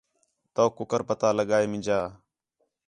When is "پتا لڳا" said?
1.09-1.57